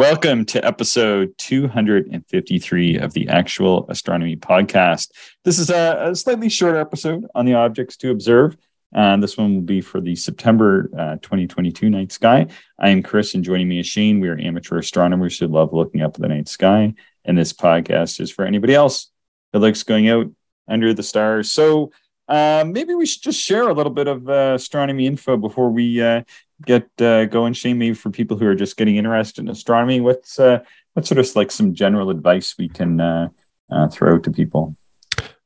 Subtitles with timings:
[0.00, 5.10] Welcome to episode 253 of the Actual Astronomy Podcast.
[5.44, 8.56] This is a, a slightly shorter episode on the objects to observe.
[8.94, 12.46] And this one will be for the September uh, 2022 night sky.
[12.78, 14.20] I am Chris, and joining me is Shane.
[14.20, 16.94] We are amateur astronomers who love looking up at the night sky.
[17.26, 19.10] And this podcast is for anybody else
[19.52, 20.28] that likes going out
[20.66, 21.52] under the stars.
[21.52, 21.92] So
[22.26, 26.00] uh, maybe we should just share a little bit of uh, astronomy info before we
[26.00, 26.22] uh,
[26.66, 27.54] get uh, going?
[27.64, 30.60] Maybe for people who are just getting interested in astronomy, what's uh,
[30.94, 33.28] what sort of like some general advice we can uh,
[33.70, 34.76] uh, throw to people?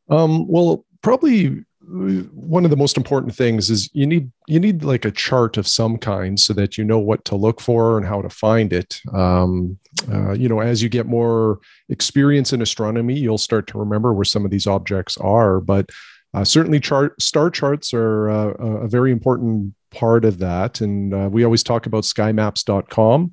[0.09, 5.05] Um, well, probably one of the most important things is you need you need like
[5.05, 8.23] a chart of some kind so that you know what to look for and how
[8.23, 9.79] to find it um,
[10.11, 11.59] uh, you know as you get more
[11.91, 15.91] experience in astronomy you'll start to remember where some of these objects are but
[16.33, 18.53] uh, certainly chart star charts are uh,
[18.85, 20.81] a very important part of that.
[20.81, 23.33] And uh, we always talk about skymaps.com.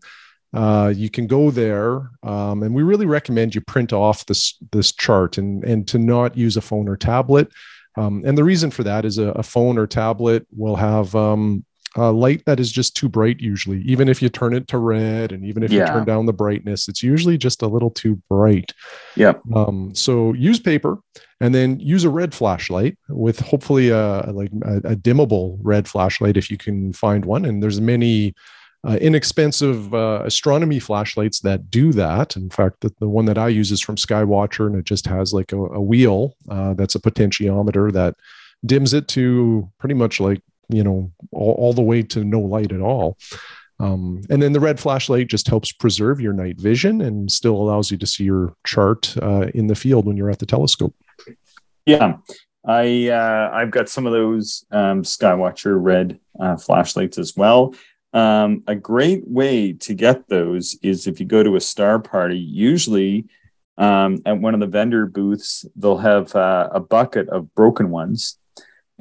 [0.54, 4.92] Uh, you can go there, um, and we really recommend you print off this this
[4.92, 7.50] chart and and to not use a phone or tablet.
[7.96, 11.66] Um, and the reason for that is a, a phone or tablet will have um,
[11.96, 15.32] a light that is just too bright usually even if you turn it to red
[15.32, 15.82] and even if yeah.
[15.82, 18.74] you turn down the brightness it's usually just a little too bright
[19.16, 20.98] yeah um, so use paper
[21.42, 26.38] and then use a red flashlight with hopefully a like a, a dimmable red flashlight
[26.38, 28.34] if you can find one and there's many
[28.84, 32.36] uh, inexpensive uh, astronomy flashlights that do that.
[32.36, 35.34] In fact, the, the, one that I use is from Skywatcher, and it just has
[35.34, 38.16] like a, a wheel uh, that's a potentiometer that
[38.66, 40.42] dims it to pretty much like
[40.72, 43.18] you know all, all the way to no light at all.
[43.80, 47.90] Um, and then the red flashlight just helps preserve your night vision and still allows
[47.90, 50.96] you to see your chart uh, in the field when you're at the telescope.
[51.88, 52.18] Yeah.
[52.64, 57.74] I uh, i've got some of those um, skywatcher red uh, flashlights as well.
[58.14, 62.38] Um, a great way to get those is if you go to a star party
[62.38, 63.26] usually
[63.78, 68.38] um, at one of the vendor booths they'll have uh, a bucket of broken ones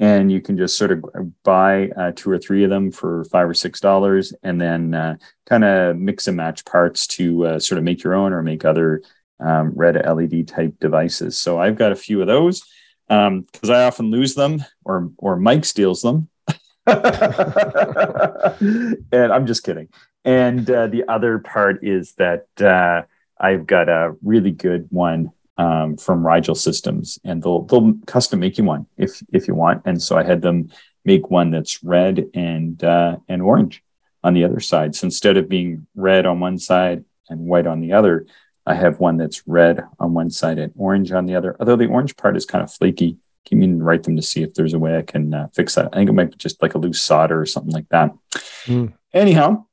[0.01, 1.05] and you can just sort of
[1.43, 5.15] buy uh, two or three of them for five or six dollars and then uh,
[5.45, 8.65] kind of mix and match parts to uh, sort of make your own or make
[8.65, 9.03] other
[9.39, 11.37] um, red led type devices.
[11.37, 12.63] So i've got a few of those
[13.07, 16.27] because um, i often lose them or or mike steals them.
[19.13, 19.89] And i'm just kidding.
[20.25, 23.03] And uh, the other part is that uh,
[23.39, 28.57] i've got a really good one um, from Rigel Systems, and they'll they'll custom make
[28.57, 29.83] you one if if you want.
[29.85, 30.69] And so I had them
[31.05, 33.83] make one that's red and uh, and orange
[34.23, 34.95] on the other side.
[34.95, 38.25] So instead of being red on one side and white on the other,
[38.65, 41.55] I have one that's red on one side and orange on the other.
[41.59, 43.17] Although the orange part is kind of flaky.
[43.43, 45.89] Can you write them to see if there's a way I can uh, fix that?
[45.91, 48.13] I think it might be just like a loose solder or something like that.
[48.65, 48.93] Mm.
[49.13, 49.65] Anyhow,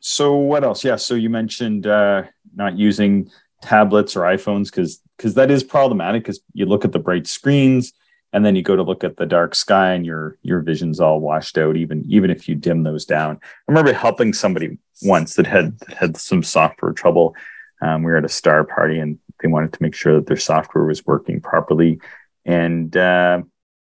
[0.00, 0.82] so what else?
[0.82, 2.22] Yeah, so you mentioned uh,
[2.54, 3.30] not using
[3.60, 7.92] tablets or iPhones because because that is problematic because you look at the bright screens
[8.32, 11.20] and then you go to look at the dark sky and your your vision's all
[11.20, 13.36] washed out even even if you dim those down.
[13.42, 17.34] I remember helping somebody once that had had some software trouble.
[17.82, 20.36] Um, we were at a star party and they wanted to make sure that their
[20.36, 22.00] software was working properly,
[22.44, 23.42] and uh,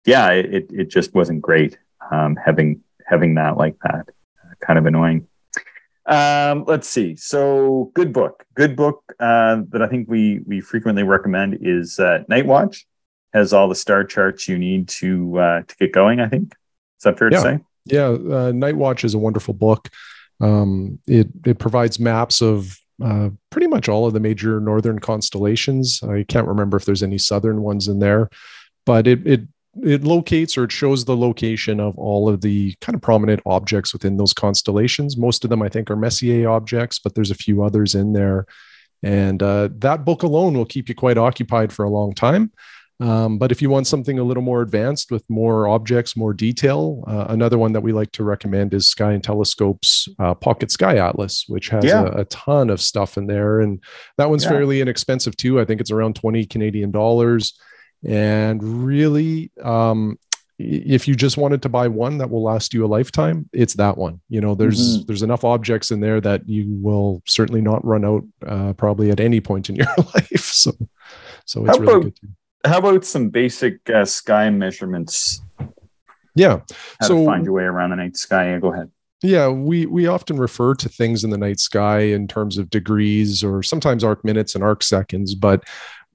[0.06, 1.78] yeah, it it just wasn't great
[2.12, 4.10] um, having having that like that.
[4.60, 5.28] Kind of annoying.
[6.08, 7.16] Um, let's see.
[7.16, 8.46] So, good book.
[8.54, 12.86] Good book uh, that I think we we frequently recommend is uh, Night Watch.
[13.34, 16.20] Has all the star charts you need to uh, to get going.
[16.20, 16.54] I think
[17.00, 17.38] is that fair yeah.
[17.38, 17.60] to say?
[17.86, 19.90] Yeah, uh, Night Watch is a wonderful book.
[20.40, 26.02] Um, it it provides maps of uh, pretty much all of the major northern constellations.
[26.04, 28.30] I can't remember if there's any southern ones in there,
[28.86, 29.42] but it it
[29.84, 33.94] it locates or it shows the location of all of the kind of prominent objects
[33.94, 35.18] within those constellations.
[35.18, 38.46] Most of them, I think, are Messier objects, but there's a few others in there.
[39.04, 42.52] And uh, that book alone will keep you quite occupied for a long time.
[43.02, 47.04] Um, but if you want something a little more advanced with more objects, more detail,
[47.08, 50.98] uh, another one that we like to recommend is Sky and Telescope's uh, Pocket Sky
[50.98, 52.04] Atlas, which has yeah.
[52.04, 53.60] a, a, ton of stuff in there.
[53.60, 53.84] And
[54.18, 54.52] that one's yeah.
[54.52, 55.60] fairly inexpensive too.
[55.60, 57.60] I think it's around 20 Canadian dollars.
[58.08, 60.20] And really, um,
[60.58, 63.98] if you just wanted to buy one that will last you a lifetime, it's that
[63.98, 64.22] one.
[64.30, 65.06] You know, there's mm-hmm.
[65.08, 69.20] there's enough objects in there that you will certainly not run out uh, probably at
[69.20, 70.46] any point in your life.
[70.46, 70.72] So,
[71.46, 72.36] so it's how really about, good.
[72.66, 75.42] How about some basic uh, sky measurements?
[76.36, 76.62] Yeah.
[77.00, 78.52] How so, to find your way around the night sky.
[78.52, 78.92] Yeah, go ahead.
[79.24, 83.44] Yeah, we we often refer to things in the night sky in terms of degrees
[83.44, 85.64] or sometimes arc minutes and arc seconds, but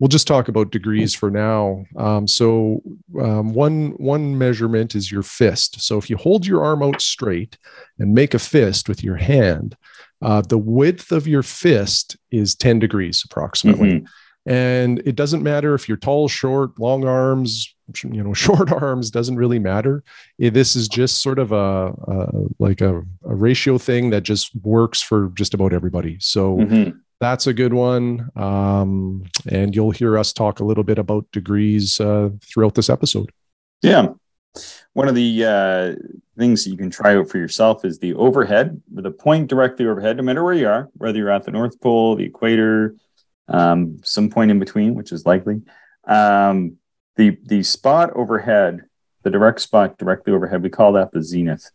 [0.00, 1.85] we'll just talk about degrees for now.
[1.97, 2.82] Um, so
[3.20, 5.81] um, one one measurement is your fist.
[5.81, 7.56] So if you hold your arm out straight
[8.00, 9.76] and make a fist with your hand,
[10.23, 14.00] uh, the width of your fist is 10 degrees approximately.
[14.00, 14.06] Mhm.
[14.47, 17.75] And it doesn't matter if you're tall, short, long arms,
[18.05, 20.02] you know, short arms, doesn't really matter.
[20.41, 24.50] Eh, This is just sort of a, a like a, a ratio thing that just
[24.62, 26.17] works for just about everybody.
[26.20, 26.99] So Mhm.
[27.21, 28.31] That's a good one.
[28.35, 33.31] Um, and you'll hear us talk a little bit about degrees uh, throughout this episode.
[33.83, 34.09] Yeah.
[34.95, 35.95] One of the uh,
[36.37, 40.17] things that you can try out for yourself is the overhead a point directly overhead,
[40.17, 42.97] no matter where you are, whether you're at the North Pole, the equator,
[43.49, 45.63] um, some point in between, which is likely.
[46.05, 46.77] Um,
[47.17, 48.81] the the spot overhead,
[49.23, 51.71] the direct spot directly overhead, we call that the zenith.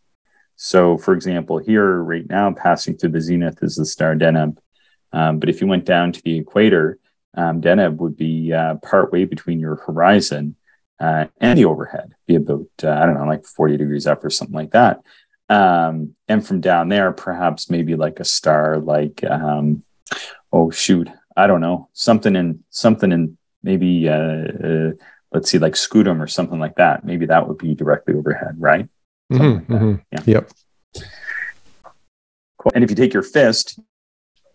[0.56, 4.58] So, for example, here right now, passing through the zenith is the star Deneb.
[5.12, 6.98] Um, but if you went down to the equator,
[7.34, 10.56] um, Deneb would be uh, partway between your horizon
[10.98, 14.30] uh, and the overhead, be about, uh, I don't know, like 40 degrees up or
[14.30, 15.00] something like that.
[15.48, 19.84] Um, and from down there, perhaps maybe like a star, like, um,
[20.52, 24.90] oh, shoot, I don't know, something in, something in maybe, uh, uh,
[25.32, 27.04] let's see, like Scutum or something like that.
[27.04, 28.88] Maybe that would be directly overhead, right?
[29.30, 29.82] Something like.
[29.82, 30.20] Mhm, Yeah.
[30.24, 30.50] Yep.
[32.58, 32.72] Cool.
[32.74, 33.78] And if you take your fist,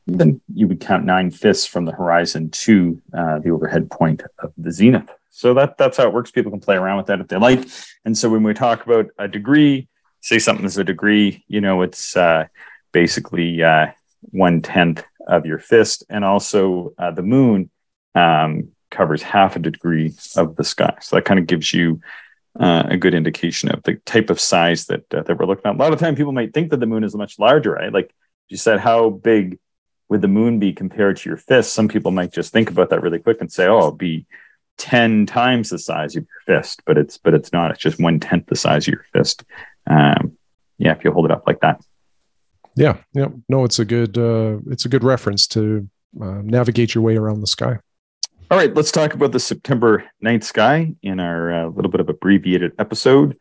[0.08, 4.52] then you would count nine fists from the horizon to uh, the overhead point of
[4.58, 5.10] the zenith.
[5.30, 6.32] So that that's how it works.
[6.32, 7.68] People can play around with that if they like.
[8.04, 9.88] And so when we talk about a degree,
[10.20, 12.48] say something is a degree, you know, it's uh,
[12.92, 13.88] basically uh,
[14.22, 17.70] one tenth of your fist, and also uh, the moon
[18.16, 20.96] um, covers half a degree of the sky.
[21.02, 22.02] So that kind of gives you
[22.60, 25.76] uh, a good indication of the type of size that uh, that we're looking at.
[25.76, 27.94] A lot of time, people might think that the moon is much larger, right?
[27.94, 28.14] Like
[28.50, 29.58] you said, how big
[30.12, 31.74] would the moon be compared to your fist?
[31.74, 34.26] Some people might just think about that really quick and say, "Oh, it'll be
[34.78, 37.72] ten times the size of your fist," but it's but it's not.
[37.72, 39.46] It's just one tenth the size of your fist.
[39.88, 40.38] Um,
[40.78, 41.82] yeah, if you hold it up like that.
[42.76, 42.98] Yeah.
[43.14, 43.30] Yeah.
[43.48, 45.88] No, it's a good uh, it's a good reference to
[46.22, 47.80] uh, navigate your way around the sky.
[48.50, 52.10] All right, let's talk about the September 9th sky in our uh, little bit of
[52.10, 53.38] abbreviated episode.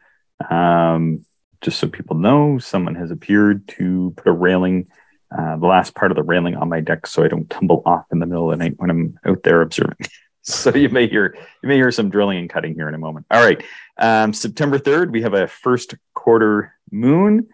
[0.49, 1.25] Um,
[1.63, 4.87] just so people know, someone has appeared to put a railing,
[5.37, 8.07] uh, the last part of the railing on my deck, so I don't tumble off
[8.11, 9.97] in the middle of the night when I'm out there observing.
[10.43, 13.27] so you may hear you may hear some drilling and cutting here in a moment.
[13.31, 13.63] All right,
[13.99, 17.49] um, September 3rd, we have a first quarter moon.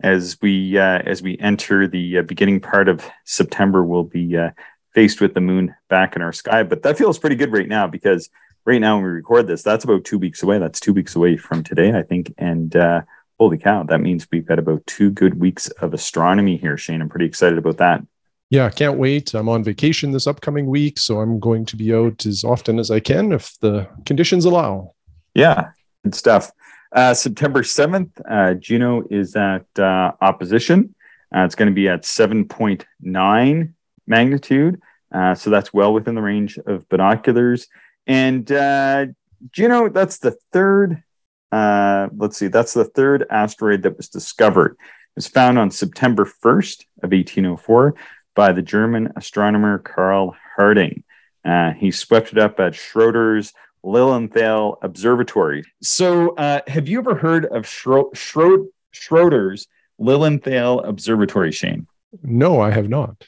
[0.00, 4.50] As we uh, as we enter the uh, beginning part of September, we'll be uh,
[4.94, 6.62] faced with the moon back in our sky.
[6.62, 8.30] But that feels pretty good right now because
[8.64, 10.58] right now when we record this, that's about two weeks away.
[10.58, 12.32] That's two weeks away from today, I think.
[12.38, 13.02] And uh,
[13.38, 17.00] holy cow, that means we've got about two good weeks of astronomy here, Shane.
[17.00, 18.02] I'm pretty excited about that.
[18.50, 19.34] Yeah, can't wait.
[19.34, 22.90] I'm on vacation this upcoming week, so I'm going to be out as often as
[22.90, 24.94] I can if the conditions allow.
[25.34, 25.70] Yeah,
[26.02, 26.50] good stuff.
[26.90, 30.94] Uh, September 7th, uh, Juno is at uh, opposition.
[31.34, 33.72] Uh, it's going to be at 7.9
[34.06, 34.80] magnitude.
[35.12, 37.68] Uh, so that's well within the range of binoculars.
[38.06, 39.06] And uh,
[39.52, 41.02] Juno, that's the third,
[41.52, 44.72] uh, let's see, that's the third asteroid that was discovered.
[44.72, 47.94] It was found on September 1st of 1804
[48.34, 51.02] by the German astronomer Karl Harding.
[51.44, 53.52] Uh, he swept it up at Schroeter's
[53.82, 55.64] Lilienthal Observatory.
[55.82, 59.66] So, uh, have you ever heard of Schro- Schro- Schroeter's
[59.98, 61.86] Lilienthal Observatory, Shane?
[62.22, 63.26] No, I have not.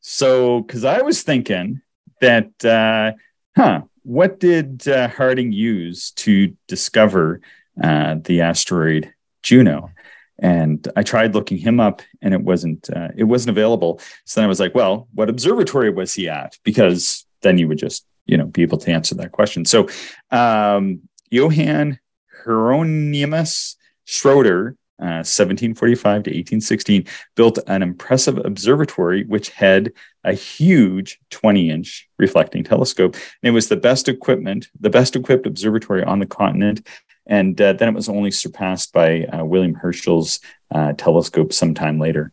[0.00, 1.82] So, because I was thinking
[2.20, 3.12] that, uh,
[3.56, 7.40] huh, what did uh, Harding use to discover
[7.82, 9.90] uh, the asteroid Juno?
[10.38, 14.00] And I tried looking him up, and it wasn't uh, it wasn't available.
[14.24, 16.58] So then I was like, well, what observatory was he at?
[16.64, 19.64] Because then you would just you know be able to answer that question.
[19.64, 19.88] So,
[20.30, 22.00] um, Johann
[22.44, 29.92] Hieronymus Schroeter, uh, 1745 to 1816, built an impressive observatory which had
[30.24, 33.14] a huge 20 inch reflecting telescope.
[33.14, 36.86] And it was the best equipment, the best equipped observatory on the continent.
[37.26, 40.40] And uh, then it was only surpassed by uh, William Herschel's
[40.72, 42.32] uh, telescope sometime later.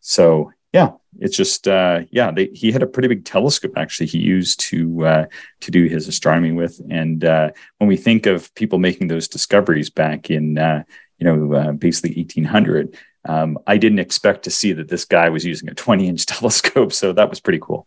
[0.00, 4.18] So, yeah, it's just uh, yeah, they, he had a pretty big telescope actually he
[4.18, 5.26] used to uh,
[5.60, 6.80] to do his astronomy with.
[6.90, 10.84] And uh, when we think of people making those discoveries back in uh,
[11.24, 15.44] you know uh, basically 1800, um, I didn't expect to see that this guy was
[15.44, 16.92] using a 20 inch telescope.
[16.92, 17.86] So that was pretty cool.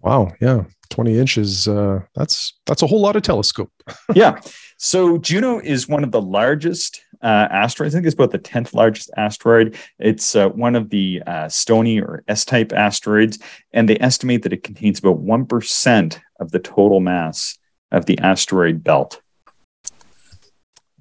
[0.00, 1.68] Wow, yeah, 20 inches.
[1.68, 3.70] Uh, that's that's a whole lot of telescope.
[4.14, 4.40] yeah.
[4.78, 7.94] So Juno is one of the largest uh, asteroids.
[7.94, 9.76] I think it's about the 10th largest asteroid.
[9.98, 13.40] It's uh, one of the uh, stony or S type asteroids,
[13.72, 17.58] and they estimate that it contains about 1% of the total mass
[17.90, 19.20] of the asteroid belt.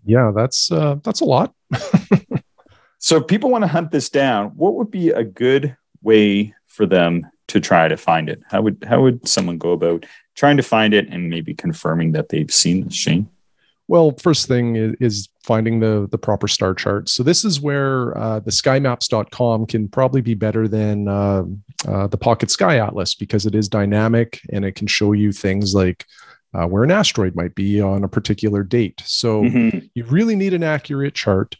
[0.07, 1.53] Yeah, that's uh, that's a lot.
[2.99, 6.85] So if people want to hunt this down, what would be a good way for
[6.85, 8.41] them to try to find it?
[8.49, 12.29] How would how would someone go about trying to find it and maybe confirming that
[12.29, 13.29] they've seen this, Shane?
[13.87, 17.07] Well, first thing is, finding the the proper star chart.
[17.07, 21.43] So this is where uh, the skymaps.com can probably be better than uh,
[21.87, 25.73] uh, the Pocket Sky Atlas because it is dynamic and it can show you things
[25.73, 26.05] like
[26.53, 29.01] uh, where an asteroid might be on a particular date.
[29.05, 29.79] So mm-hmm.
[29.93, 31.55] you really need an accurate chart.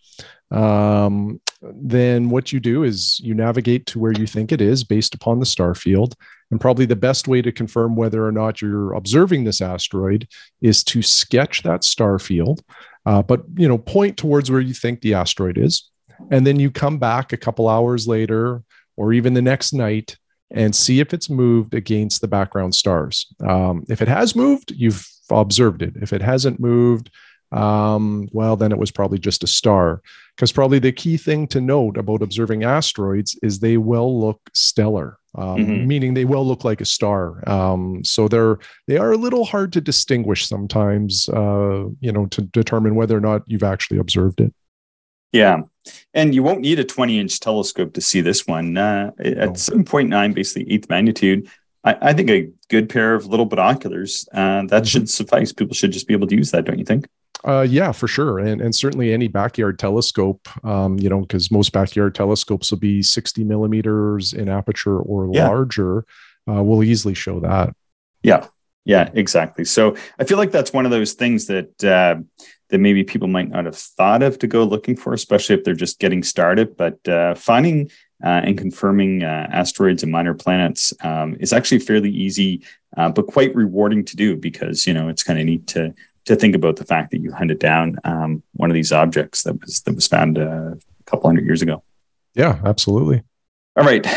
[0.52, 5.14] Um, then what you do is you navigate to where you think it is based
[5.14, 6.16] upon the star field.
[6.52, 10.28] And probably the best way to confirm whether or not you're observing this asteroid
[10.62, 12.62] is to sketch that star field,
[13.06, 15.90] uh, but you know point towards where you think the asteroid is,
[16.32, 18.64] and then you come back a couple hours later
[18.96, 20.18] or even the next night
[20.52, 23.28] and see if it's moved against the background stars.
[23.46, 25.94] Um, if it has moved, you've observed it.
[25.98, 27.10] If it hasn't moved,
[27.52, 30.02] um, well, then it was probably just a star.
[30.36, 35.18] Because probably the key thing to note about observing asteroids is they will look stellar,
[35.36, 35.88] um, mm-hmm.
[35.88, 37.44] meaning they will look like a star.
[37.50, 41.28] Um, so they're they are a little hard to distinguish sometimes.
[41.30, 44.54] Uh, you know, to determine whether or not you've actually observed it.
[45.32, 45.62] Yeah.
[46.14, 48.78] And you won't need a 20 inch telescope to see this one.
[48.78, 49.52] Uh, at oh.
[49.54, 51.50] 7.9, basically eighth magnitude,
[51.84, 54.84] I, I, think a good pair of little binoculars, uh, that mm-hmm.
[54.84, 55.54] should suffice.
[55.54, 57.08] People should just be able to use that, don't you think?
[57.46, 61.72] Uh, yeah, for sure, and and certainly any backyard telescope, um, you know, because most
[61.72, 65.48] backyard telescopes will be sixty millimeters in aperture or yeah.
[65.48, 66.04] larger,
[66.50, 67.76] uh, will easily show that.
[68.24, 68.48] Yeah,
[68.88, 69.66] yeah, exactly.
[69.66, 72.22] So I feel like that's one of those things that uh,
[72.70, 75.74] that maybe people might not have thought of to go looking for, especially if they're
[75.74, 76.78] just getting started.
[76.78, 77.92] But uh, finding
[78.24, 82.64] uh, and confirming uh, asteroids and minor planets um, is actually fairly easy,
[82.96, 86.38] uh, but quite rewarding to do because you know it's kind of neat to to
[86.38, 89.82] think about the fact that you hunted down um, one of these objects that was
[89.82, 91.84] that was found uh, a couple hundred years ago.
[92.36, 93.24] Yeah, absolutely.
[93.76, 94.08] All right,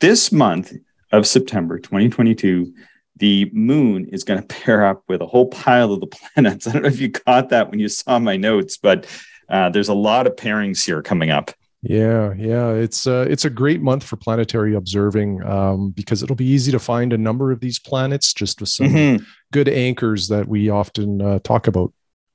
[0.00, 0.72] this month
[1.12, 2.74] of September 2022
[3.22, 6.66] the moon is going to pair up with a whole pile of the planets.
[6.66, 9.06] I don't know if you caught that when you saw my notes, but
[9.48, 11.52] uh, there's a lot of pairings here coming up.
[11.84, 16.46] Yeah, yeah, it's uh, it's a great month for planetary observing um, because it'll be
[16.46, 19.24] easy to find a number of these planets just with some mm-hmm.
[19.50, 21.92] good anchors that we often uh, talk about.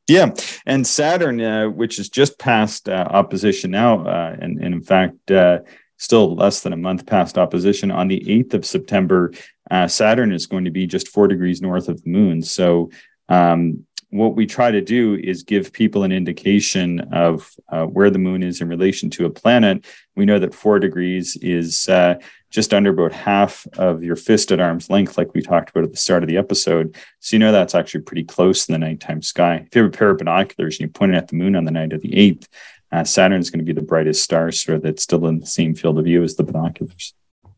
[0.10, 0.32] Yeah,
[0.65, 5.32] and Saturn, uh, which is just past uh, opposition now, uh, and, and in fact,
[5.32, 5.60] uh,
[5.98, 7.91] still less than a month past opposition.
[7.91, 9.32] On the 8th of September,
[9.69, 12.41] uh, Saturn is going to be just four degrees north of the moon.
[12.41, 12.89] So,
[13.29, 18.17] um, what we try to do is give people an indication of uh, where the
[18.17, 19.86] moon is in relation to a planet.
[20.15, 22.15] We know that four degrees is uh,
[22.50, 25.91] just under about half of your fist at arm's length, like we talked about at
[25.91, 26.95] the start of the episode.
[27.19, 29.65] So, you know, that's actually pretty close in the nighttime sky.
[29.65, 31.65] If you have a pair of binoculars and you point it at the moon on
[31.65, 32.47] the night of the 8th,
[32.93, 35.75] uh, Saturn is going to be the brightest star so that's still in the same
[35.75, 37.13] field of view as the binoculars.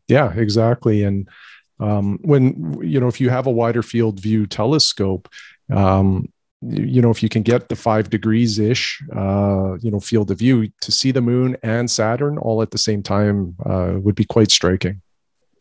[0.08, 1.04] Yeah, exactly.
[1.04, 1.28] And
[1.80, 5.28] um, when you know if you have a wider field view telescope,
[5.72, 6.28] um,
[6.62, 10.38] you know if you can get the five degrees ish, uh, you know field of
[10.38, 14.24] view to see the moon and Saturn all at the same time uh, would be
[14.24, 15.00] quite striking.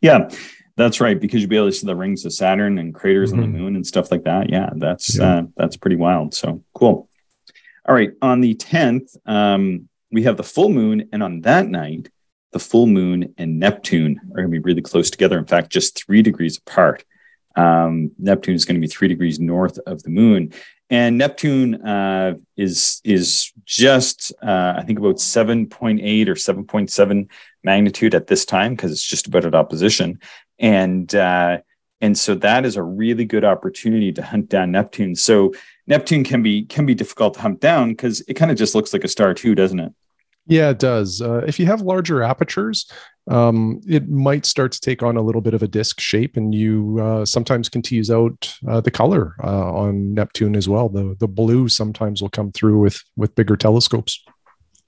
[0.01, 0.29] Yeah.
[0.77, 3.43] That's right, because you'll be able to see the rings of Saturn and craters mm-hmm.
[3.43, 3.65] on the mm-hmm.
[3.65, 4.49] moon and stuff like that.
[4.49, 5.39] Yeah, that's yeah.
[5.39, 6.33] Uh, that's pretty wild.
[6.33, 7.09] So cool.
[7.85, 8.11] All right.
[8.21, 11.09] On the 10th, um, we have the full moon.
[11.11, 12.09] And on that night,
[12.51, 15.37] the full moon and Neptune are going to be really close together.
[15.37, 17.03] In fact, just three degrees apart.
[17.55, 20.53] Um, Neptune is going to be three degrees north of the moon.
[20.89, 27.27] And Neptune uh, is is just uh, I think about 7.8 or 7.7
[27.63, 30.19] magnitude at this time because it's just about at opposition.
[30.57, 31.59] And uh,
[32.01, 35.15] and so that is a really good opportunity to hunt down Neptune.
[35.15, 35.53] So
[35.85, 38.91] Neptune can be can be difficult to hunt down because it kind of just looks
[38.91, 39.93] like a star too, doesn't it?
[40.47, 41.21] Yeah, it does.
[41.21, 42.91] Uh, if you have larger apertures,
[43.29, 46.53] um, it might start to take on a little bit of a disc shape, and
[46.55, 50.89] you uh, sometimes can tease out uh, the color uh, on Neptune as well.
[50.89, 54.23] The the blue sometimes will come through with with bigger telescopes.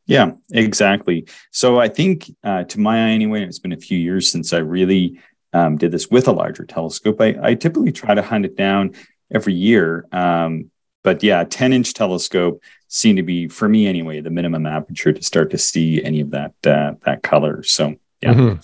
[0.07, 1.27] Yeah, exactly.
[1.51, 4.57] So I think, uh, to my eye anyway, it's been a few years since I
[4.57, 5.19] really
[5.53, 7.21] um, did this with a larger telescope.
[7.21, 8.93] I, I, typically try to hunt it down
[9.33, 10.07] every year.
[10.11, 10.71] Um,
[11.03, 15.23] but yeah, 10 inch telescope seemed to be, for me anyway, the minimum aperture to
[15.23, 17.63] start to see any of that uh, that color.
[17.63, 18.33] So yeah.
[18.33, 18.59] Mm-hmm.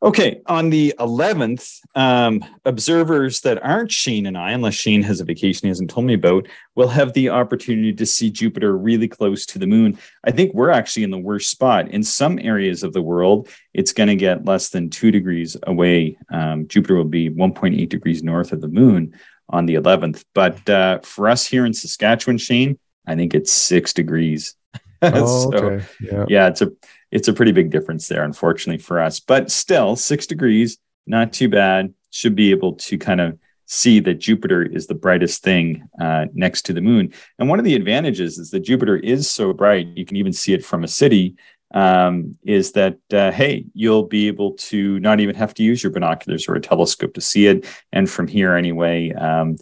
[0.00, 5.24] Okay, on the 11th, um, observers that aren't Shane and I, unless Shane has a
[5.24, 6.46] vacation he hasn't told me about,
[6.76, 9.98] will have the opportunity to see Jupiter really close to the moon.
[10.22, 11.88] I think we're actually in the worst spot.
[11.88, 16.16] In some areas of the world, it's going to get less than two degrees away.
[16.30, 19.14] Um, Jupiter will be 1.8 degrees north of the moon
[19.48, 20.24] on the 11th.
[20.34, 24.54] But uh, for us here in Saskatchewan, Shane, I think it's six degrees.
[25.00, 25.86] Oh, so, okay.
[26.00, 26.24] Yeah.
[26.28, 26.72] yeah, it's a
[27.12, 29.20] it's a pretty big difference there, unfortunately for us.
[29.20, 30.76] But still, six degrees,
[31.06, 31.94] not too bad.
[32.10, 36.62] Should be able to kind of see that Jupiter is the brightest thing uh, next
[36.62, 37.12] to the moon.
[37.38, 40.54] And one of the advantages is that Jupiter is so bright, you can even see
[40.54, 41.36] it from a city.
[41.72, 45.92] Um, is that uh, hey, you'll be able to not even have to use your
[45.92, 49.56] binoculars or a telescope to see it, and from here anyway, um,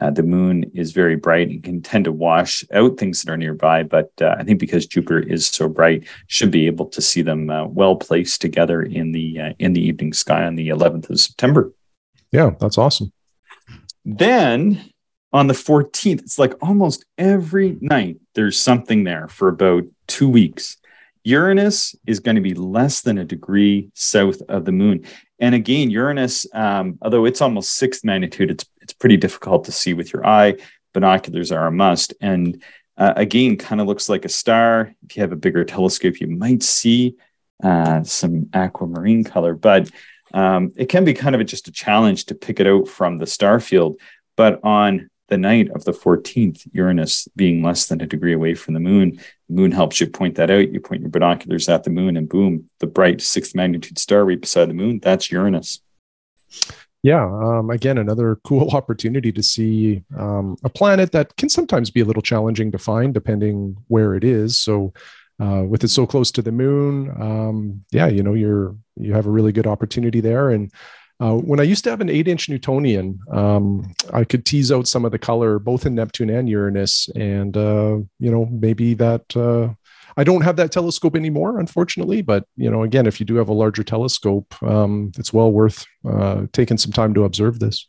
[0.00, 3.36] uh, the moon is very bright and can tend to wash out things that are
[3.36, 3.82] nearby.
[3.82, 7.50] But uh, I think because Jupiter is so bright, should be able to see them
[7.50, 11.20] uh, well placed together in the uh, in the evening sky on the 11th of
[11.20, 11.72] September.
[12.30, 13.12] Yeah, that's awesome.
[14.04, 14.90] Then
[15.32, 20.78] on the 14th, it's like almost every night there's something there for about two weeks.
[21.24, 25.04] Uranus is going to be less than a degree south of the moon.
[25.38, 29.94] And again, Uranus, um, although it's almost sixth magnitude, it's it's pretty difficult to see
[29.94, 30.56] with your eye.
[30.92, 32.14] Binoculars are a must.
[32.20, 32.62] And
[32.96, 34.94] uh, again, kind of looks like a star.
[35.04, 37.16] If you have a bigger telescope, you might see
[37.62, 39.88] uh, some aquamarine color, but
[40.34, 43.18] um, it can be kind of a, just a challenge to pick it out from
[43.18, 44.00] the star field.
[44.36, 48.74] But on the night of the 14th, Uranus being less than a degree away from
[48.74, 50.70] the moon, the moon helps you point that out.
[50.70, 54.38] You point your binoculars at the moon, and boom, the bright sixth magnitude star right
[54.38, 55.80] beside the moon, that's Uranus.
[57.02, 62.02] Yeah, um, again, another cool opportunity to see um, a planet that can sometimes be
[62.02, 64.58] a little challenging to find depending where it is.
[64.58, 64.92] So,
[65.40, 69.24] uh, with it so close to the moon, um, yeah, you know, you're you have
[69.24, 70.50] a really good opportunity there.
[70.50, 70.70] And
[71.22, 75.04] uh, when I used to have an eight-inch Newtonian, um, I could tease out some
[75.04, 79.36] of the color both in Neptune and Uranus, and uh, you know, maybe that.
[79.36, 79.74] Uh,
[80.14, 82.22] I don't have that telescope anymore, unfortunately.
[82.22, 85.86] But you know, again, if you do have a larger telescope, um, it's well worth
[86.06, 87.86] uh, taking some time to observe this.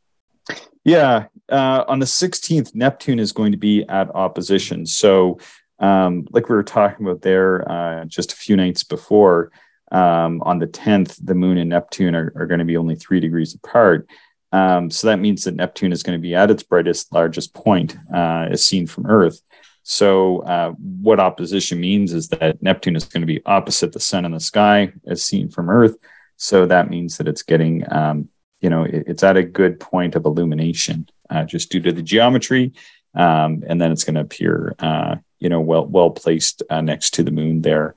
[0.85, 4.86] Yeah, uh, on the 16th, Neptune is going to be at opposition.
[4.86, 5.39] So
[5.79, 9.51] um, like we were talking about there uh, just a few nights before,
[9.93, 13.19] um, on the 10th, the moon and Neptune are, are going to be only three
[13.19, 14.10] degrees apart.
[14.51, 17.95] Um, so that means that Neptune is going to be at its brightest, largest point
[18.13, 19.41] uh, as seen from Earth.
[19.86, 24.23] So, uh, what opposition means is that Neptune is going to be opposite the sun
[24.23, 25.97] in the sky as seen from Earth.
[26.38, 28.29] So that means that it's getting, um,
[28.62, 32.01] you know, it, it's at a good point of illumination uh, just due to the
[32.01, 32.71] geometry.
[33.13, 37.15] Um, and then it's going to appear uh, you know, well well placed uh, next
[37.15, 37.95] to the moon there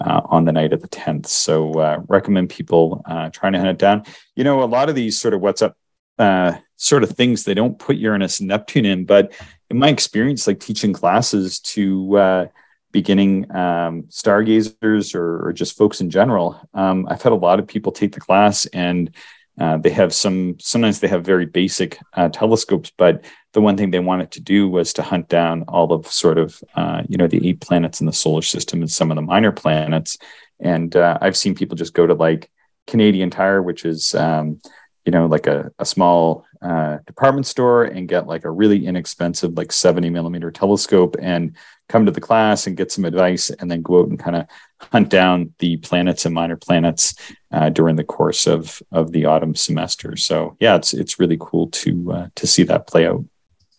[0.00, 1.26] uh, on the night of the 10th.
[1.26, 4.04] So uh, recommend people uh, trying to hunt it down.
[4.36, 5.76] You know, a lot of these sort of what's up
[6.18, 9.32] uh, sort of things they don't put Uranus and Neptune in, but
[9.70, 12.46] in my experience, like teaching classes to uh,
[12.90, 17.68] beginning um, stargazers or, or, just folks in general, um, I've had a lot of
[17.68, 19.14] people take the class and
[19.60, 21.98] uh, they have some sometimes they have very basic
[22.32, 26.06] telescopes but the one thing they wanted to do was to hunt down all of
[26.06, 29.16] sort of uh, you know the eight planets in the solar system and some of
[29.16, 30.18] the minor planets.
[30.60, 32.50] And uh, i've seen people just go to like
[32.88, 34.60] canadian tire which is um,
[35.04, 39.56] you know like a, a small uh, department store and get like a really inexpensive
[39.56, 41.56] like 70 millimeter telescope and
[41.88, 44.46] come to the class and get some advice and then go out and kind of
[44.80, 47.14] hunt down the planets and minor planets
[47.52, 50.16] uh, during the course of of the autumn semester.
[50.16, 53.24] So yeah it's it's really cool to uh, to see that play out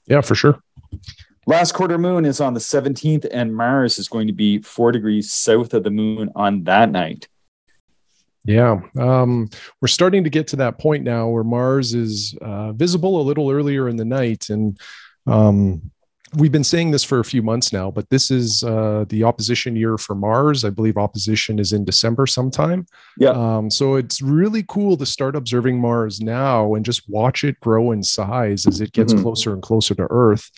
[0.09, 0.61] yeah for sure.
[1.45, 5.31] Last quarter moon is on the 17th and mars is going to be four degrees
[5.31, 7.27] south of the moon on that night.
[8.45, 9.49] Yeah, um,
[9.81, 13.51] we're starting to get to that point now where Mars is uh, visible a little
[13.51, 14.79] earlier in the night, and
[15.27, 15.91] um,
[16.35, 17.91] we've been saying this for a few months now.
[17.91, 20.65] But this is uh, the opposition year for Mars.
[20.65, 22.85] I believe opposition is in December sometime.
[23.17, 23.31] Yeah.
[23.31, 27.91] Um, so it's really cool to start observing Mars now and just watch it grow
[27.91, 29.23] in size as it gets mm-hmm.
[29.23, 30.49] closer and closer to Earth.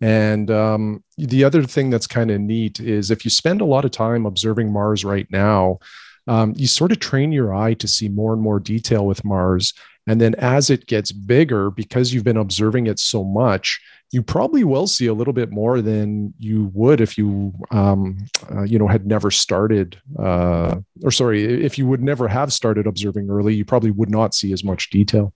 [0.00, 3.84] And um, the other thing that's kind of neat is if you spend a lot
[3.84, 5.78] of time observing Mars right now
[6.26, 9.72] um, you sort of train your eye to see more and more detail with Mars.
[10.06, 13.80] And then as it gets bigger, because you've been observing it so much,
[14.12, 18.18] you probably will see a little bit more than you would if you, um,
[18.50, 22.86] uh, you know, had never started, uh, or sorry, if you would never have started
[22.86, 25.32] observing early, you probably would not see as much detail.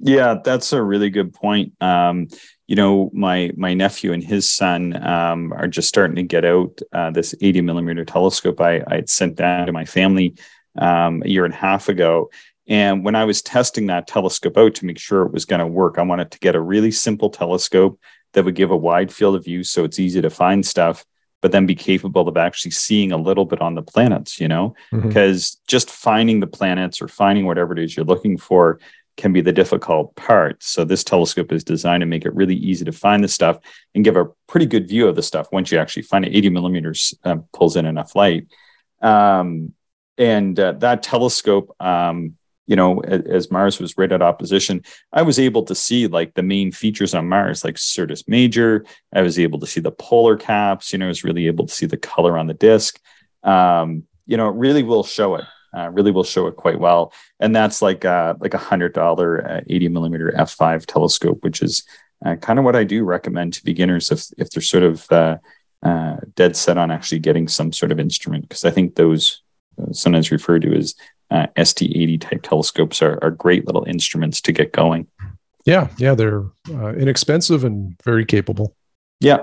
[0.00, 1.72] Yeah, that's a really good point.
[1.82, 2.28] Um,
[2.68, 6.80] you know, my my nephew and his son um, are just starting to get out
[6.92, 10.36] uh, this 80 millimeter telescope I I had sent down to my family
[10.78, 12.30] um, a year and a half ago.
[12.68, 15.66] And when I was testing that telescope out to make sure it was going to
[15.66, 17.98] work, I wanted to get a really simple telescope
[18.38, 21.04] that would give a wide field of view, so it's easy to find stuff,
[21.42, 24.40] but then be capable of actually seeing a little bit on the planets.
[24.40, 25.64] You know, because mm-hmm.
[25.66, 28.78] just finding the planets or finding whatever it is you're looking for
[29.16, 30.62] can be the difficult part.
[30.62, 33.58] So this telescope is designed to make it really easy to find the stuff
[33.92, 36.36] and give a pretty good view of the stuff once you actually find it.
[36.36, 38.46] 80 millimeters uh, pulls in enough light.
[39.02, 39.74] Um,
[40.16, 42.37] and uh, that telescope, um,
[42.68, 46.42] you know, as, Mars was right at opposition, I was able to see like the
[46.42, 48.84] main features on Mars, like Syrtis Major.
[49.12, 50.92] I was able to see the polar caps.
[50.92, 53.00] You know, I was really able to see the color on the disk.
[53.42, 55.44] Um, you know, it really will show it
[55.76, 57.12] uh, really will show it quite well.
[57.40, 61.84] And that's like uh, like a hundred dollar uh, 80 millimeter f5 telescope, which is
[62.24, 65.36] uh, kind of what I do recommend to beginners if if they're sort of uh,
[66.34, 69.42] dead set on actually getting some sort of instrument, because I think those
[69.92, 70.94] sometimes referred to as
[71.30, 75.06] uh, ST80 type telescopes are, are great little instruments to get going.
[75.64, 78.74] Yeah, yeah, they're uh, inexpensive and very capable.
[79.20, 79.40] Yeah,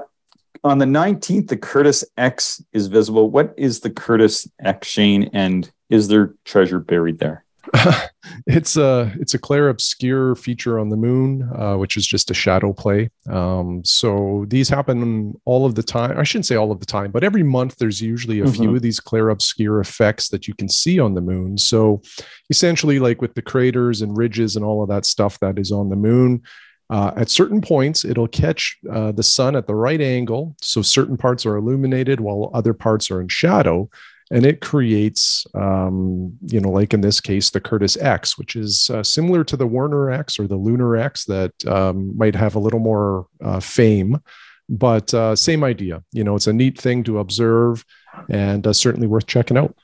[0.64, 3.30] on the 19th, the Curtis X is visible.
[3.30, 5.30] What is the Curtis X, Shane?
[5.34, 7.45] And is there treasure buried there?
[8.48, 12.34] it's a it's a clair obscure feature on the moon, uh, which is just a
[12.34, 13.10] shadow play.
[13.30, 16.18] Um, so these happen all of the time.
[16.18, 18.54] I shouldn't say all of the time, but every month there's usually a mm-hmm.
[18.54, 21.58] few of these clair obscure effects that you can see on the moon.
[21.58, 22.02] So
[22.50, 25.90] essentially, like with the craters and ridges and all of that stuff that is on
[25.90, 26.44] the moon,
[26.90, 30.56] uh, at certain points, it'll catch uh, the sun at the right angle.
[30.62, 33.90] So certain parts are illuminated while other parts are in shadow.
[34.32, 38.90] And it creates, um, you know, like in this case, the Curtis X, which is
[38.90, 42.60] uh, similar to the Werner X or the Lunar X that um, might have a
[42.60, 44.20] little more uh, fame,
[44.68, 46.04] but uh, same idea.
[46.12, 47.86] You know, it's a neat thing to observe
[48.30, 49.76] and uh, certainly worth checking out.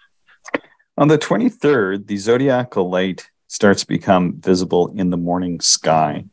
[0.98, 6.26] On the 23rd, the zodiacal light starts to become visible in the morning sky.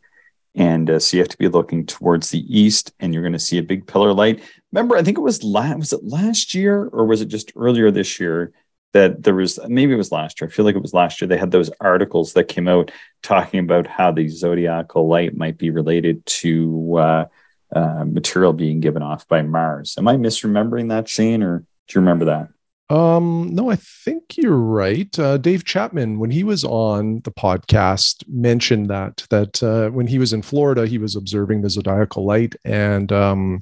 [0.54, 3.38] And uh, so you have to be looking towards the east, and you're going to
[3.38, 4.40] see a big pillar light.
[4.72, 7.90] Remember, I think it was last was it last year or was it just earlier
[7.90, 8.52] this year
[8.92, 10.48] that there was maybe it was last year.
[10.48, 11.28] I feel like it was last year.
[11.28, 12.90] They had those articles that came out
[13.22, 17.24] talking about how the zodiacal light might be related to uh,
[17.74, 19.94] uh, material being given off by Mars.
[19.98, 22.48] Am I misremembering that, Shane, or do you remember that?
[22.90, 25.16] Um, no, I think you're right.
[25.18, 30.18] Uh, Dave Chapman, when he was on the podcast, mentioned that that uh, when he
[30.18, 33.60] was in Florida, he was observing the zodiacal light and um,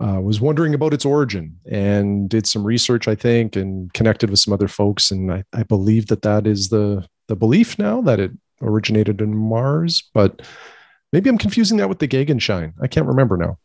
[0.00, 4.38] uh, was wondering about its origin and did some research, I think, and connected with
[4.38, 5.10] some other folks.
[5.10, 9.36] And I, I believe that that is the the belief now that it originated in
[9.36, 10.42] Mars, but
[11.12, 12.72] maybe I'm confusing that with the Gegenschein.
[12.80, 13.58] I can't remember now.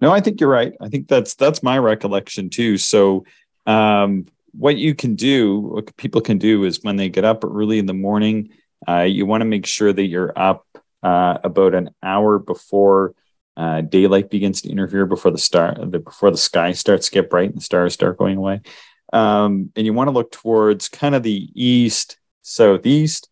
[0.00, 0.74] No, I think you're right.
[0.80, 2.78] I think that's that's my recollection too.
[2.78, 3.24] So
[3.66, 7.78] um, what you can do, what people can do is when they get up early
[7.78, 8.50] in the morning,
[8.86, 10.64] uh, you want to make sure that you're up
[11.02, 13.14] uh, about an hour before
[13.58, 17.50] uh, daylight begins to interfere, before the star, before the sky starts to get bright
[17.50, 18.60] and the stars start going away.
[19.12, 23.28] Um, and you want to look towards kind of the east, southeast,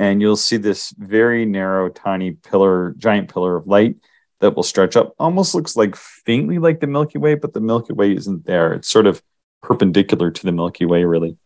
[0.00, 3.96] and you'll see this very narrow, tiny pillar, giant pillar of light
[4.40, 5.14] that will stretch up.
[5.18, 8.72] Almost looks like faintly like the Milky Way, but the Milky Way isn't there.
[8.72, 9.22] It's sort of
[9.62, 11.36] perpendicular to the Milky Way, really.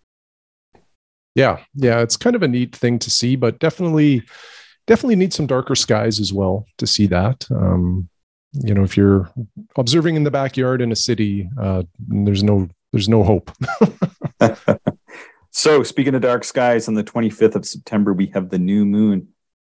[1.34, 4.22] Yeah, yeah, it's kind of a neat thing to see, but definitely,
[4.86, 7.46] definitely need some darker skies as well to see that.
[7.50, 8.08] Um,
[8.52, 9.30] you know, if you're
[9.76, 13.50] observing in the backyard in a city, uh, there's no there's no hope.
[15.50, 19.28] so, speaking of dark skies, on the 25th of September, we have the new moon.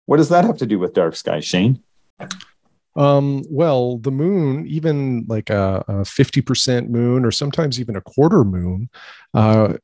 [0.06, 1.84] What does that have to do with dark skies, Shane?
[2.96, 8.44] Um, well, the moon, even like a, a 50% moon or sometimes even a quarter
[8.44, 8.90] moon,
[9.34, 9.76] uh,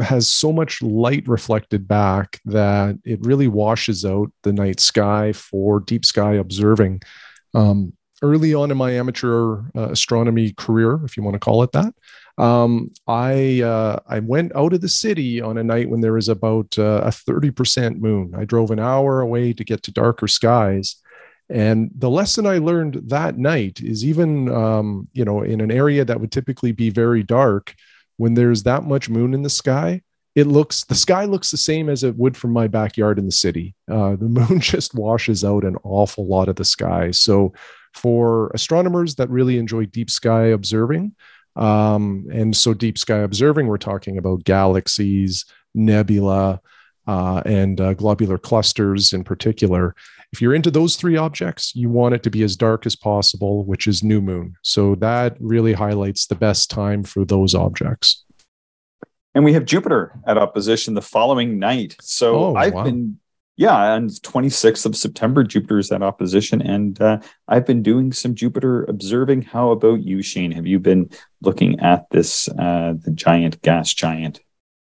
[0.00, 5.80] has so much light reflected back that it really washes out the night sky for
[5.80, 7.02] deep sky observing.
[7.52, 11.72] Um, early on in my amateur uh, astronomy career, if you want to call it
[11.72, 11.94] that,
[12.38, 16.28] um, I uh, I went out of the city on a night when there was
[16.28, 18.34] about uh, a 30% moon.
[18.36, 20.96] I drove an hour away to get to darker skies
[21.52, 26.02] and the lesson I learned that night is even, um, you know, in an area
[26.02, 27.74] that would typically be very dark,
[28.16, 30.00] when there's that much moon in the sky,
[30.34, 33.32] it looks the sky looks the same as it would from my backyard in the
[33.32, 33.74] city.
[33.90, 37.10] Uh, the moon just washes out an awful lot of the sky.
[37.10, 37.52] So,
[37.94, 41.14] for astronomers that really enjoy deep sky observing,
[41.56, 46.60] um, and so deep sky observing, we're talking about galaxies, nebula,
[47.06, 49.94] uh, and uh, globular clusters in particular.
[50.32, 53.64] If you're into those three objects, you want it to be as dark as possible,
[53.64, 54.56] which is new moon.
[54.62, 58.24] So that really highlights the best time for those objects.
[59.34, 61.96] And we have Jupiter at opposition the following night.
[62.00, 62.84] So oh, I've wow.
[62.84, 63.18] been,
[63.56, 66.62] yeah, on 26th of September, Jupiter's at opposition.
[66.62, 69.42] And uh, I've been doing some Jupiter observing.
[69.42, 70.52] How about you, Shane?
[70.52, 71.10] Have you been
[71.42, 74.40] looking at this, uh, the giant gas giant?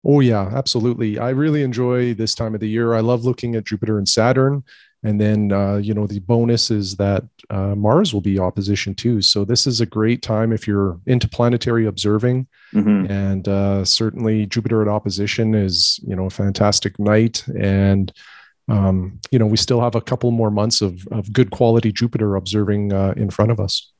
[0.05, 1.19] Oh yeah, absolutely.
[1.19, 2.93] I really enjoy this time of the year.
[2.93, 4.63] I love looking at Jupiter and Saturn,
[5.03, 9.21] and then uh, you know the bonus is that uh, Mars will be opposition too.
[9.21, 13.11] So this is a great time if you're into planetary observing, mm-hmm.
[13.11, 18.13] and uh, certainly Jupiter at opposition is you know a fantastic night and
[18.67, 22.35] um, you know, we still have a couple more months of, of good quality Jupiter
[22.35, 23.91] observing uh, in front of us.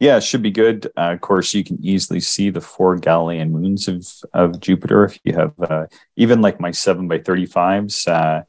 [0.00, 0.86] Yeah, it should be good.
[0.96, 5.20] Uh, of course, you can easily see the four Galilean moons of, of Jupiter if
[5.22, 5.86] you have uh,
[6.16, 8.04] even like my seven by thirty fives.
[8.08, 8.42] Uh,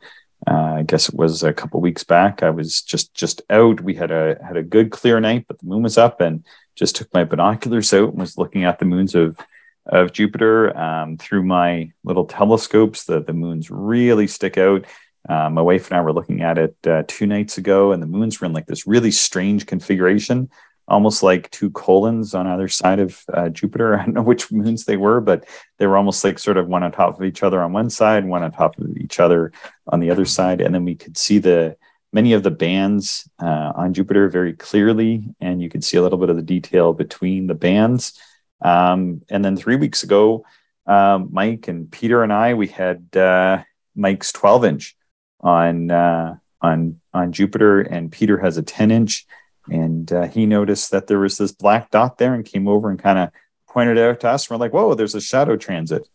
[0.49, 2.41] uh, I guess it was a couple weeks back.
[2.41, 3.81] I was just just out.
[3.81, 6.43] We had a had a good clear night, but the moon was up, and
[6.75, 9.37] just took my binoculars out and was looking at the moons of
[9.85, 13.03] of Jupiter um, through my little telescopes.
[13.03, 14.85] The the moons really stick out.
[15.27, 18.07] Uh, my wife and I were looking at it uh, two nights ago, and the
[18.07, 20.49] moons were in like this really strange configuration,
[20.87, 23.95] almost like two colons on either side of uh, Jupiter.
[23.99, 25.45] I don't know which moons they were, but
[25.77, 28.25] they were almost like sort of one on top of each other on one side,
[28.25, 29.53] one on top of each other
[29.87, 31.77] on the other side, and then we could see the
[32.11, 36.19] many of the bands uh, on Jupiter very clearly, and you could see a little
[36.19, 38.13] bit of the detail between the bands.
[38.61, 40.45] Um, and then three weeks ago,
[40.85, 43.63] um, Mike and Peter and I, we had uh,
[43.95, 44.95] Mike's 12 inch
[45.43, 49.27] on uh, on on Jupiter, and Peter has a 10 inch,
[49.69, 52.97] and uh, he noticed that there was this black dot there, and came over and
[52.97, 53.29] kind of
[53.69, 54.49] pointed it out to us.
[54.49, 56.07] And we're like, "Whoa, there's a shadow transit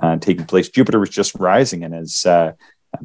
[0.00, 2.52] uh, taking place." Jupiter was just rising, and as uh,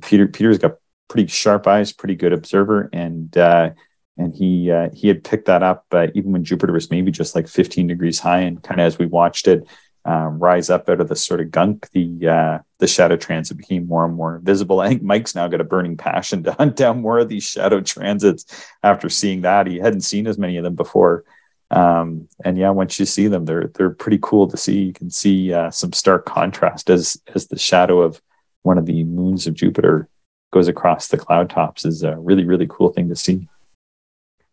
[0.02, 0.76] Peter Peter's got
[1.08, 3.72] pretty sharp eyes, pretty good observer, and uh,
[4.17, 7.48] and he uh, he had picked that up even when Jupiter was maybe just like
[7.48, 9.65] 15 degrees high, and kind of as we watched it
[10.06, 13.88] um, rise up out of the sort of gunk, the uh, the shadow transit became
[13.88, 14.80] more and more visible.
[14.82, 17.82] I think Mike's now got a burning passion to hunt down more of these shadow
[17.82, 18.46] transits.
[18.84, 21.24] After seeing that, he hadn't seen as many of them before.
[21.70, 24.82] Um, and yeah, once you see them, they're they're pretty cool to see.
[24.84, 28.22] You can see uh, some stark contrast as as the shadow of
[28.64, 30.10] one of the moons of Jupiter
[30.52, 31.86] goes across the cloud tops.
[31.86, 33.48] is a really really cool thing to see.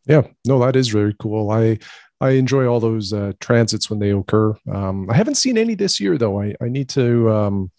[0.06, 1.50] Yeah, no, that is very cool.
[1.50, 1.78] I
[2.20, 4.56] I enjoy all those uh, transits when they occur.
[4.70, 6.40] Um, I haven't seen any this year though.
[6.40, 7.70] I, I need to um,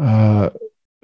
[0.00, 0.50] uh,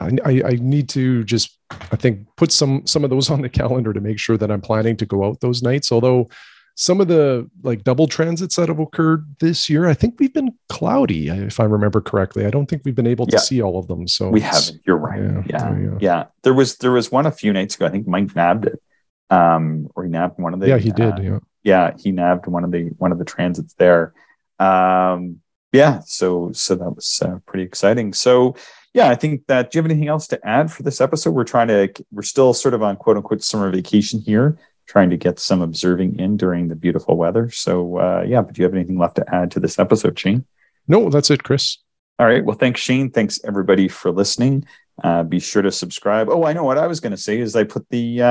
[0.00, 3.92] I, I need to just I think put some some of those on the calendar
[3.92, 5.92] to make sure that I'm planning to go out those nights.
[5.92, 6.30] Although
[6.76, 10.54] some of the like double transits that have occurred this year, I think we've been
[10.70, 12.46] cloudy, if I remember correctly.
[12.46, 13.40] I don't think we've been able to yeah.
[13.40, 14.08] see all of them.
[14.08, 14.80] So we haven't.
[14.86, 15.20] You're right.
[15.20, 16.24] Yeah yeah, yeah, yeah.
[16.42, 17.84] There was there was one a few nights ago.
[17.84, 18.82] I think Mike nabbed it,
[19.28, 20.68] um, or he nabbed one of the.
[20.68, 21.12] Yeah, he did.
[21.12, 24.12] Uh, yeah yeah, he nabbed one of the one of the transits there.
[24.58, 25.40] Um,
[25.72, 28.12] yeah, so so that was uh, pretty exciting.
[28.12, 28.56] So
[28.92, 29.70] yeah, I think that.
[29.70, 31.30] Do you have anything else to add for this episode?
[31.30, 35.16] We're trying to we're still sort of on quote unquote summer vacation here, trying to
[35.16, 37.50] get some observing in during the beautiful weather.
[37.50, 40.44] So uh, yeah, but do you have anything left to add to this episode, Shane?
[40.88, 41.78] No, that's it, Chris.
[42.18, 42.44] All right.
[42.44, 43.10] Well, thanks, Shane.
[43.10, 44.66] Thanks everybody for listening.
[45.02, 46.28] Uh, be sure to subscribe.
[46.28, 48.22] Oh, I know what I was going to say is I put the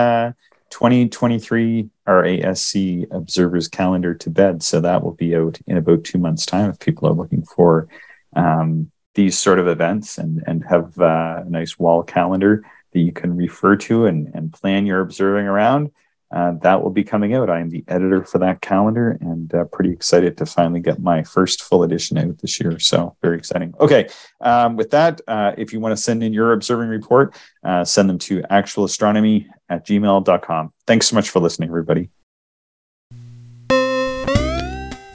[0.70, 4.64] uh, 2023 RASC observers calendar to bed.
[4.64, 7.88] So that will be out in about two months' time if people are looking for
[8.36, 13.12] um, these sort of events and, and have uh, a nice wall calendar that you
[13.12, 15.92] can refer to and, and plan your observing around.
[16.32, 17.50] Uh, that will be coming out.
[17.50, 21.24] I am the editor for that calendar and uh, pretty excited to finally get my
[21.24, 22.78] first full edition out this year.
[22.80, 23.74] So, very exciting.
[23.80, 24.08] Okay,
[24.42, 28.10] um, with that, uh, if you want to send in your observing report, uh, send
[28.10, 30.74] them to actualastronomy at gmail.com.
[30.86, 32.10] Thanks so much for listening, everybody.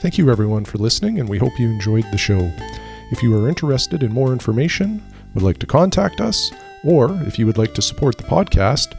[0.00, 2.52] Thank you, everyone, for listening, and we hope you enjoyed the show.
[3.10, 5.02] If you are interested in more information,
[5.34, 6.50] would like to contact us,
[6.84, 8.98] or if you would like to support the podcast,